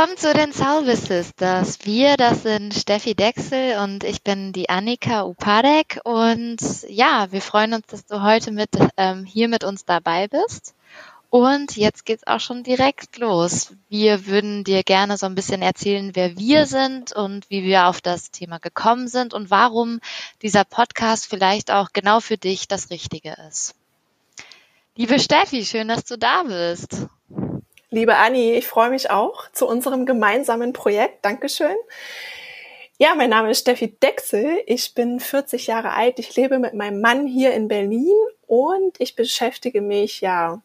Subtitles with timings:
[0.00, 1.80] Willkommen zu den Salve Sisters.
[1.84, 6.00] Wir, das sind Steffi Dexel und ich bin die Annika Upadek.
[6.04, 6.56] Und
[6.88, 10.74] ja, wir freuen uns, dass du heute mit ähm, hier mit uns dabei bist.
[11.28, 13.74] Und jetzt geht's auch schon direkt los.
[13.90, 18.00] Wir würden dir gerne so ein bisschen erzählen, wer wir sind und wie wir auf
[18.00, 20.00] das Thema gekommen sind und warum
[20.40, 23.74] dieser Podcast vielleicht auch genau für dich das Richtige ist.
[24.96, 27.06] Liebe Steffi, schön, dass du da bist.
[27.92, 31.24] Liebe Anni, ich freue mich auch zu unserem gemeinsamen Projekt.
[31.24, 31.74] Dankeschön.
[32.98, 34.62] Ja, mein Name ist Steffi Dexel.
[34.66, 36.20] Ich bin 40 Jahre alt.
[36.20, 38.14] Ich lebe mit meinem Mann hier in Berlin
[38.46, 40.62] und ich beschäftige mich ja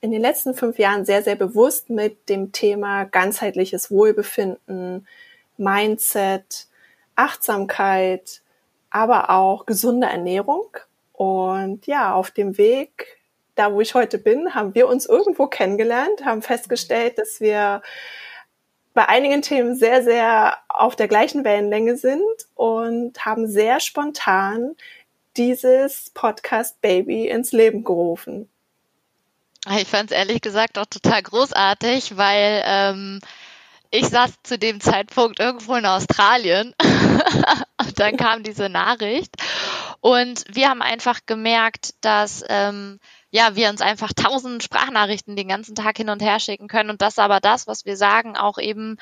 [0.00, 5.08] in den letzten fünf Jahren sehr, sehr bewusst mit dem Thema ganzheitliches Wohlbefinden,
[5.56, 6.68] Mindset,
[7.16, 8.40] Achtsamkeit,
[8.88, 10.68] aber auch gesunde Ernährung.
[11.12, 13.18] Und ja, auf dem Weg
[13.54, 17.82] da, wo ich heute bin, haben wir uns irgendwo kennengelernt, haben festgestellt, dass wir
[18.94, 22.22] bei einigen Themen sehr, sehr auf der gleichen Wellenlänge sind
[22.54, 24.76] und haben sehr spontan
[25.36, 28.48] dieses Podcast Baby ins Leben gerufen.
[29.78, 33.20] Ich fand es ehrlich gesagt auch total großartig, weil ähm,
[33.90, 36.74] ich saß zu dem Zeitpunkt irgendwo in Australien
[37.78, 39.34] und dann kam diese Nachricht
[40.00, 42.98] und wir haben einfach gemerkt, dass ähm,
[43.32, 47.02] ja, wir uns einfach tausend Sprachnachrichten den ganzen Tag hin und her schicken können und
[47.02, 48.98] das aber das, was wir sagen, auch eben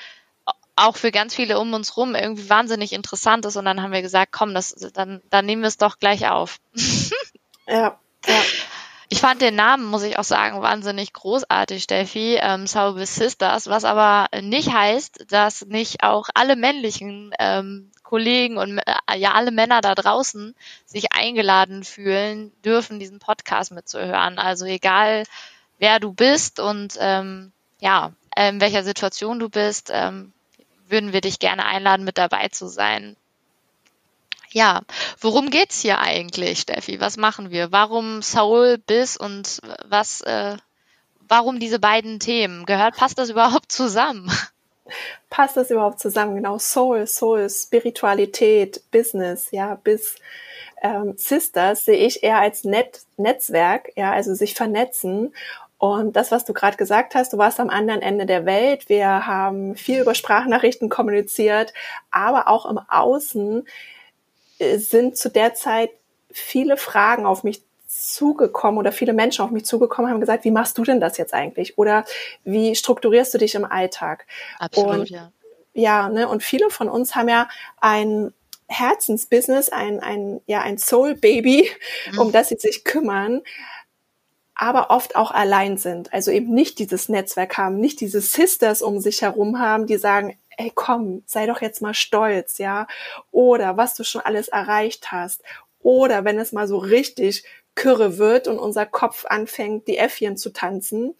[0.76, 4.02] auch für ganz viele um uns rum irgendwie wahnsinnig interessant ist und dann haben wir
[4.02, 6.58] gesagt, komm, das, dann, dann nehmen wir es doch gleich auf.
[7.66, 8.42] ja, ja.
[9.12, 13.84] Ich fand den Namen, muss ich auch sagen, wahnsinnig großartig, Steffi, ähm, Sauber Sisters, was
[13.84, 19.80] aber nicht heißt, dass nicht auch alle männlichen ähm, Kollegen und äh, ja alle Männer
[19.80, 20.54] da draußen
[20.86, 24.38] sich eingeladen fühlen dürfen, diesen Podcast mitzuhören.
[24.38, 25.24] Also egal,
[25.78, 27.50] wer du bist und ähm,
[27.80, 30.32] ja, in welcher Situation du bist, ähm,
[30.86, 33.16] würden wir dich gerne einladen, mit dabei zu sein.
[34.52, 34.80] Ja,
[35.20, 37.00] worum geht's hier eigentlich, Steffi?
[37.00, 37.70] Was machen wir?
[37.70, 40.56] Warum Soul, Biss und was, äh,
[41.28, 42.66] warum diese beiden Themen?
[42.66, 44.30] Gehört, passt das überhaupt zusammen?
[45.30, 46.36] passt das überhaupt zusammen?
[46.36, 50.16] Genau, Soul, Soul, Spiritualität, Business, ja, bis
[50.82, 55.32] ähm, Sisters sehe ich eher als Net Netzwerk, ja, also sich vernetzen.
[55.78, 58.90] Und das, was du gerade gesagt hast, du warst am anderen Ende der Welt.
[58.90, 61.72] Wir haben viel über Sprachnachrichten kommuniziert,
[62.10, 63.66] aber auch im Außen
[64.76, 65.90] sind zu der Zeit
[66.30, 70.78] viele Fragen auf mich zugekommen oder viele Menschen auf mich zugekommen haben gesagt, wie machst
[70.78, 71.76] du denn das jetzt eigentlich?
[71.76, 72.04] Oder
[72.44, 74.26] wie strukturierst du dich im Alltag?
[74.58, 75.32] Absolut, und, ja.
[75.72, 77.48] Ja, ne, und viele von uns haben ja
[77.80, 78.32] ein
[78.68, 81.68] Herzensbusiness, ein, ein, ja, ein Soul Baby,
[82.12, 82.18] mhm.
[82.18, 83.42] um das sie sich kümmern,
[84.54, 86.12] aber oft auch allein sind.
[86.12, 90.38] Also eben nicht dieses Netzwerk haben, nicht diese Sisters um sich herum haben, die sagen,
[90.60, 92.86] ey, komm, sei doch jetzt mal stolz, ja.
[93.30, 95.42] Oder was du schon alles erreicht hast.
[95.80, 97.44] Oder wenn es mal so richtig
[97.74, 101.14] Kürre wird und unser Kopf anfängt, die Äffchen zu tanzen,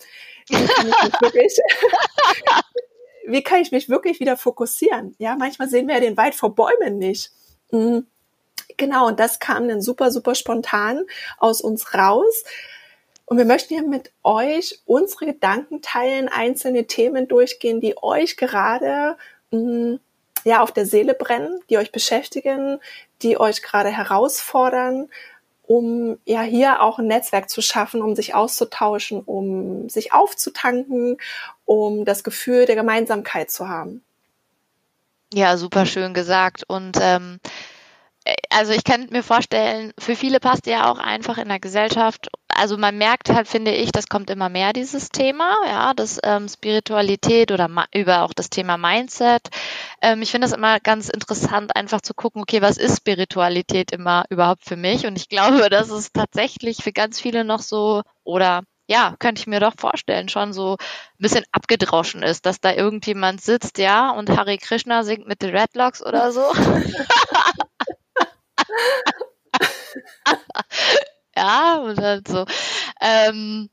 [0.48, 1.58] wie kann ich mich wirklich,
[3.26, 5.14] wie kann ich mich wirklich wieder fokussieren?
[5.18, 7.30] Ja, manchmal sehen wir ja den Wald vor Bäumen nicht.
[7.70, 8.06] Mhm.
[8.76, 11.04] Genau, und das kam dann super, super spontan
[11.38, 12.44] aus uns raus.
[13.30, 19.16] Und wir möchten hier mit euch unsere Gedanken teilen, einzelne Themen durchgehen, die euch gerade
[19.52, 20.00] mh, mm,
[20.42, 22.80] ja auf der Seele brennen, die euch beschäftigen,
[23.22, 25.08] die euch gerade herausfordern
[25.70, 31.16] um ja hier auch ein Netzwerk zu schaffen, um sich auszutauschen, um sich aufzutanken,
[31.64, 34.02] um das Gefühl der Gemeinsamkeit zu haben.
[35.32, 36.64] Ja, super schön gesagt.
[36.66, 37.48] Und ähm, äh,
[38.50, 42.28] also ich kann mir vorstellen, für viele passt ja auch einfach in der Gesellschaft.
[42.48, 46.48] Also man merkt halt, finde ich, das kommt immer mehr dieses Thema, ja, das ähm,
[46.48, 49.48] Spiritualität oder über auch das Thema Mindset.
[50.02, 54.24] Ähm, ich finde das immer ganz interessant, einfach zu gucken, okay, was ist Spiritualität immer
[54.28, 55.06] überhaupt für mich?
[55.06, 59.46] Und ich glaube, dass es tatsächlich für ganz viele noch so oder ja, könnte ich
[59.46, 60.76] mir doch vorstellen, schon so ein
[61.18, 66.04] bisschen abgedroschen ist, dass da irgendjemand sitzt, ja, und Hare Krishna singt mit den Redlocks
[66.04, 66.42] oder so.
[71.36, 72.44] ja, und halt so.
[73.00, 73.68] Ähm,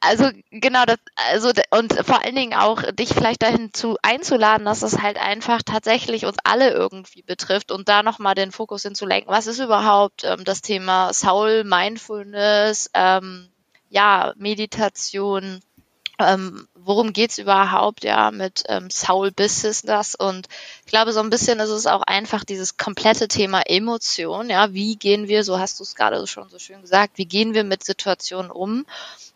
[0.00, 0.98] also genau das,
[1.30, 5.62] also und vor allen Dingen auch dich vielleicht dahin zu einzuladen, dass es halt einfach
[5.62, 9.32] tatsächlich uns alle irgendwie betrifft und da nochmal den Fokus hinzulenken.
[9.32, 13.48] Was ist überhaupt ähm, das Thema Soul, Mindfulness, ähm,
[13.90, 15.60] ja, Meditation
[16.18, 20.46] ähm, worum geht's überhaupt, ja, mit ähm, Soul Business und
[20.84, 24.96] ich glaube, so ein bisschen ist es auch einfach dieses komplette Thema Emotion, ja, wie
[24.96, 27.84] gehen wir, so hast du es gerade schon so schön gesagt, wie gehen wir mit
[27.84, 28.86] Situationen um?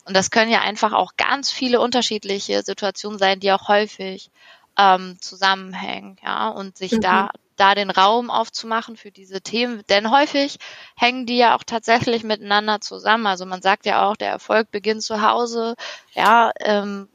[0.07, 4.31] Und das können ja einfach auch ganz viele unterschiedliche Situationen sein, die auch häufig
[4.79, 7.01] ähm, zusammenhängen, ja, und sich mhm.
[7.01, 7.31] da
[7.61, 10.57] da den Raum aufzumachen für diese Themen, denn häufig
[10.97, 13.27] hängen die ja auch tatsächlich miteinander zusammen.
[13.27, 15.75] Also man sagt ja auch, der Erfolg beginnt zu Hause,
[16.15, 17.11] ja, ähm,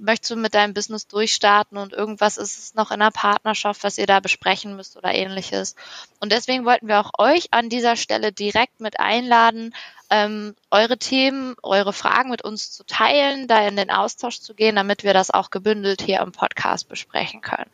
[0.00, 3.98] möchtest du mit deinem Business durchstarten und irgendwas ist es noch in der Partnerschaft, was
[3.98, 5.74] ihr da besprechen müsst oder ähnliches.
[6.20, 9.74] Und deswegen wollten wir auch euch an dieser Stelle direkt mit einladen,
[10.08, 14.76] ähm, eure Themen, eure Fragen mit uns zu teilen, da in den Austausch zu gehen,
[14.76, 17.70] damit wir das auch gebündelt hier im Podcast besprechen können.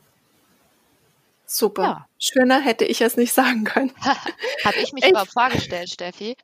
[1.47, 1.83] Super.
[1.83, 2.07] Ja.
[2.19, 3.95] Schöner hätte ich es nicht sagen können.
[4.65, 6.37] Habe ich mich ich, überhaupt vorgestellt, Steffi?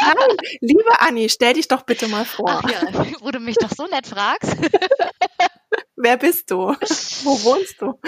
[0.00, 2.62] Nein, liebe Anni, stell dich doch bitte mal vor.
[2.64, 2.82] Ach ja,
[3.20, 4.56] wo du mich doch so nett fragst.
[5.96, 6.76] Wer bist du?
[7.24, 7.98] Wo wohnst du?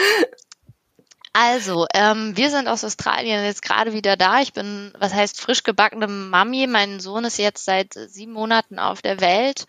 [1.32, 4.40] Also, ähm, wir sind aus Australien jetzt gerade wieder da.
[4.40, 6.66] Ich bin, was heißt, frisch gebackene Mami.
[6.66, 9.66] Mein Sohn ist jetzt seit sieben Monaten auf der Welt.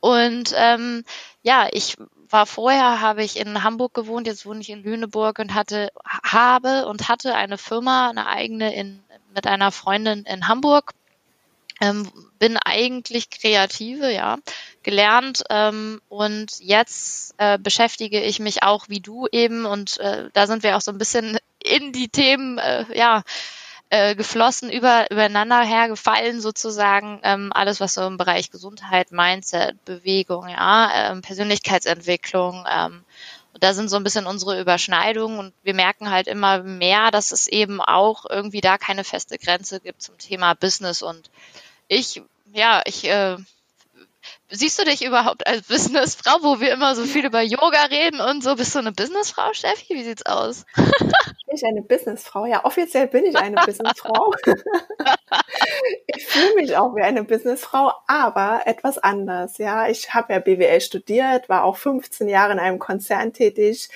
[0.00, 1.04] Und ähm,
[1.42, 1.96] ja, ich
[2.30, 6.86] war vorher, habe ich in Hamburg gewohnt, jetzt wohne ich in Lüneburg und hatte, habe
[6.86, 9.02] und hatte eine Firma, eine eigene in,
[9.34, 10.92] mit einer Freundin in Hamburg.
[11.80, 12.10] Ähm,
[12.40, 14.38] bin eigentlich Kreative, ja,
[14.82, 20.48] gelernt ähm, und jetzt äh, beschäftige ich mich auch wie du eben und äh, da
[20.48, 23.22] sind wir auch so ein bisschen in die Themen, äh, ja,
[23.90, 27.20] äh, geflossen, über, übereinander hergefallen sozusagen.
[27.22, 33.04] Ähm, alles, was so im Bereich Gesundheit, Mindset, Bewegung, ja, ähm, Persönlichkeitsentwicklung, ähm,
[33.60, 37.48] da sind so ein bisschen unsere Überschneidungen und wir merken halt immer mehr, dass es
[37.48, 41.02] eben auch irgendwie da keine feste Grenze gibt zum Thema Business.
[41.02, 41.30] Und
[41.88, 43.36] ich, ja, ich äh,
[44.50, 48.42] siehst du dich überhaupt als Businessfrau, wo wir immer so viel über Yoga reden und
[48.42, 48.56] so?
[48.56, 49.94] Bist du eine Businessfrau, Steffi?
[49.94, 50.64] Wie sieht's aus?
[50.76, 52.46] Bin ich eine Businessfrau?
[52.46, 54.34] Ja, offiziell bin ich eine Businessfrau.
[56.06, 59.58] ich fühle mich auch wie eine Businessfrau, aber etwas anders.
[59.58, 63.88] Ja, ich habe ja BWL studiert, war auch 15 Jahre in einem Konzern tätig,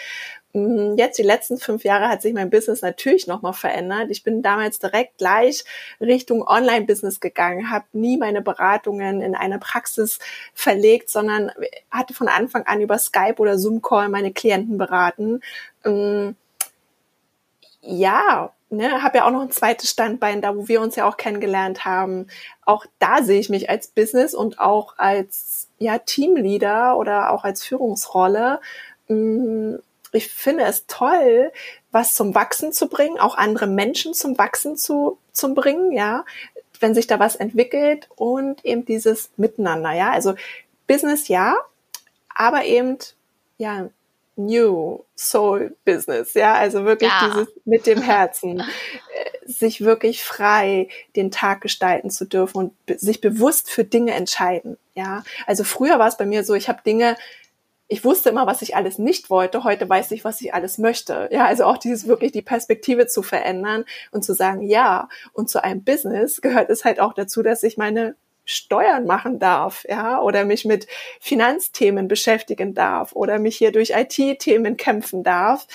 [0.55, 4.11] jetzt die letzten fünf Jahre hat sich mein Business natürlich nochmal verändert.
[4.11, 5.65] Ich bin damals direkt gleich
[5.99, 10.19] Richtung Online-Business gegangen, habe nie meine Beratungen in eine Praxis
[10.53, 11.51] verlegt, sondern
[11.91, 15.41] hatte von Anfang an über Skype oder Zoom-Call meine Klienten beraten.
[15.85, 16.31] Mm,
[17.81, 21.17] ja, ne, habe ja auch noch ein zweites Standbein da, wo wir uns ja auch
[21.17, 22.27] kennengelernt haben.
[22.67, 27.65] Auch da sehe ich mich als Business und auch als ja Teamleader oder auch als
[27.65, 28.61] Führungsrolle
[29.09, 29.77] mm,
[30.12, 31.53] ich finde es toll,
[31.91, 36.25] was zum Wachsen zu bringen, auch andere Menschen zum Wachsen zu, zu bringen, ja,
[36.81, 40.35] wenn sich da was entwickelt und eben dieses Miteinander, ja, also
[40.87, 41.56] Business ja,
[42.35, 42.99] aber eben,
[43.59, 43.88] ja,
[44.37, 47.29] New Soul Business, ja, also wirklich ja.
[47.29, 48.61] dieses mit dem Herzen,
[49.15, 54.79] äh, sich wirklich frei den Tag gestalten zu dürfen und sich bewusst für Dinge entscheiden,
[54.94, 55.23] ja.
[55.47, 57.17] Also früher war es bei mir so, ich habe Dinge
[57.93, 59.65] ich wusste immer, was ich alles nicht wollte.
[59.65, 61.29] Heute weiß ich, was ich alles möchte.
[61.31, 65.11] Ja, also auch dieses wirklich die Perspektive zu verändern und zu sagen, ja.
[65.35, 68.15] Und zu einem Business gehört es halt auch dazu, dass ich meine
[68.47, 70.87] Steuern machen darf, ja, oder mich mit
[71.21, 75.67] Finanzthemen beschäftigen darf oder mich hier durch IT-Themen kämpfen darf.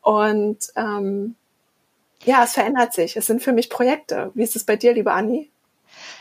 [0.00, 1.34] Und ähm,
[2.24, 3.18] ja, es verändert sich.
[3.18, 4.30] Es sind für mich Projekte.
[4.32, 5.50] Wie ist es bei dir, liebe Anni?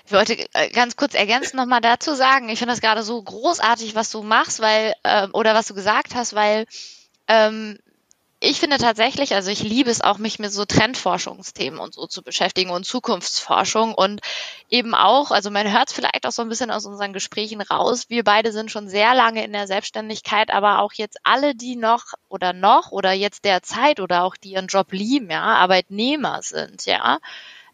[0.05, 3.95] Ich wollte äh, ganz kurz ergänzen nochmal dazu sagen, ich finde das gerade so großartig,
[3.95, 6.65] was du machst, weil, äh, oder was du gesagt hast, weil
[7.27, 7.77] ähm,
[8.39, 12.21] ich finde tatsächlich, also ich liebe es auch, mich mit so Trendforschungsthemen und so zu
[12.21, 14.21] beschäftigen und Zukunftsforschung und
[14.69, 18.09] eben auch, also man hört es vielleicht auch so ein bisschen aus unseren Gesprächen raus,
[18.09, 22.13] wir beide sind schon sehr lange in der Selbstständigkeit, aber auch jetzt alle, die noch
[22.29, 27.17] oder noch oder jetzt derzeit oder auch die ihren Job lieben, ja, Arbeitnehmer sind, ja,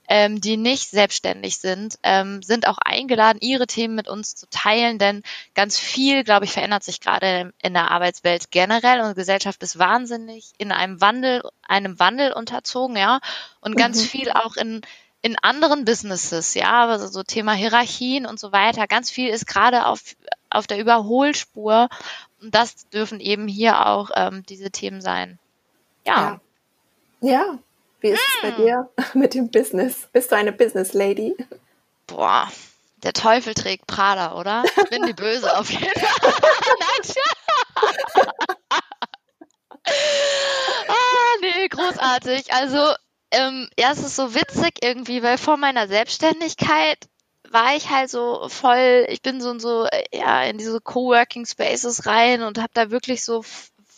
[0.07, 4.99] ähm, die nicht selbstständig sind, ähm, sind auch eingeladen, ihre Themen mit uns zu teilen,
[4.99, 5.23] denn
[5.55, 8.99] ganz viel, glaube ich, verändert sich gerade in der Arbeitswelt generell.
[8.99, 13.19] Unsere Gesellschaft ist wahnsinnig in einem Wandel, einem Wandel unterzogen, ja,
[13.61, 14.07] und ganz mhm.
[14.07, 14.81] viel auch in
[15.25, 18.87] in anderen Businesses, ja, also so Thema Hierarchien und so weiter.
[18.87, 20.01] Ganz viel ist gerade auf,
[20.49, 21.87] auf der Überholspur.
[22.41, 25.39] Und das dürfen eben hier auch ähm, diese Themen sein.
[26.05, 26.41] Ja.
[27.21, 27.59] Ja, ja
[28.03, 28.57] wie ist es bei hm.
[28.57, 30.09] dir mit dem Business?
[30.11, 31.35] Bist du eine Business Lady?
[32.05, 32.51] Boah,
[33.01, 34.63] der Teufel trägt Prada, oder?
[34.65, 36.33] Ich bin die Böse auf jeden Fall.
[36.79, 37.15] Nein,
[40.87, 42.53] ah, nee, großartig.
[42.53, 42.93] Also,
[43.31, 46.97] ähm, ja, es ist so witzig irgendwie, weil vor meiner Selbstständigkeit
[47.49, 52.05] war ich halt so voll, ich bin so in so, ja, in diese Coworking Spaces
[52.05, 53.43] rein und habe da wirklich so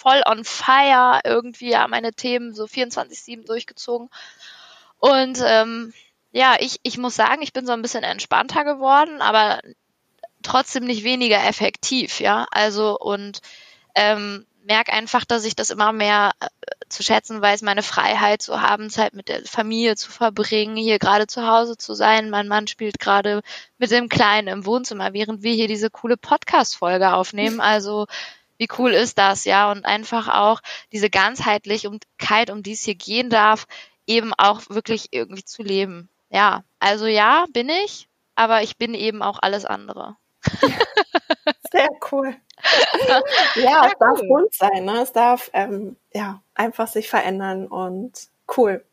[0.05, 4.09] voll on fire irgendwie ja meine Themen so 24-7 durchgezogen.
[4.99, 5.93] Und ähm,
[6.31, 9.61] ja, ich, ich muss sagen, ich bin so ein bisschen entspannter geworden, aber
[10.43, 12.45] trotzdem nicht weniger effektiv, ja.
[12.51, 13.41] Also und
[13.95, 16.47] ähm, merke einfach, dass ich das immer mehr äh,
[16.89, 21.25] zu schätzen weiß, meine Freiheit zu haben, Zeit mit der Familie zu verbringen, hier gerade
[21.25, 22.29] zu Hause zu sein.
[22.29, 23.41] Mein Mann spielt gerade
[23.79, 27.59] mit dem Kleinen im Wohnzimmer, während wir hier diese coole Podcast-Folge aufnehmen.
[27.59, 28.05] Also
[28.57, 29.71] wie cool ist das, ja?
[29.71, 33.67] Und einfach auch diese Ganzheitlichkeit, um die es hier gehen darf,
[34.07, 36.09] eben auch wirklich irgendwie zu leben.
[36.29, 40.17] Ja, also ja, bin ich, aber ich bin eben auch alles andere.
[41.71, 42.35] Sehr cool.
[43.55, 45.01] ja, es darf bunt sein, ne?
[45.01, 48.85] Es darf ähm, ja einfach sich verändern und cool.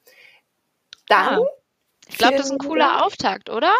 [1.08, 1.38] Dann.
[1.38, 1.46] Ja.
[2.08, 3.04] Ich glaube, das ist ein cooler.
[3.04, 3.72] Auftakt, oder?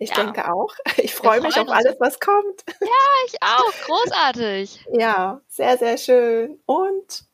[0.00, 0.16] Ich ja.
[0.16, 0.74] denke auch.
[0.96, 2.64] Ich freue mich auf alles, was kommt.
[2.80, 2.86] Ja,
[3.26, 3.72] ich auch.
[3.86, 4.84] Großartig.
[4.92, 6.58] ja, sehr, sehr schön.
[6.66, 7.24] Und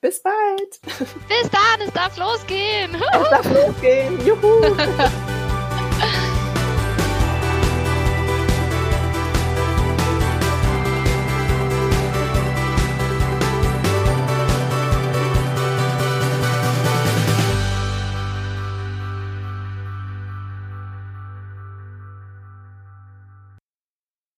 [0.00, 0.80] bis bald.
[1.28, 2.94] Bis dann, es darf losgehen.
[2.94, 4.24] Es darf losgehen.
[4.26, 4.64] Juhu.